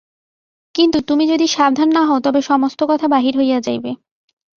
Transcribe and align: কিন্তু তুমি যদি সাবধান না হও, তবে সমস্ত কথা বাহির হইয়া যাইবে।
কিন্তু 0.75 0.97
তুমি 1.01 1.23
যদি 1.27 1.45
সাবধান 1.47 1.89
না 1.89 2.03
হও, 2.05 2.19
তবে 2.19 2.39
সমস্ত 2.41 2.79
কথা 2.83 3.05
বাহির 3.07 3.33
হইয়া 3.37 3.59
যাইবে। 3.61 3.91